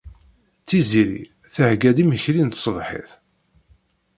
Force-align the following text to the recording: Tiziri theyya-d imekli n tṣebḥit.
Tiziri 0.67 1.23
theyya-d 1.53 1.97
imekli 2.03 2.43
n 2.43 2.49
tṣebḥit. 2.53 3.09